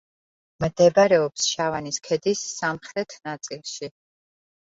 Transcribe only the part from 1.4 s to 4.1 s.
შავანის ქედის სამხრეთ ნაწილში.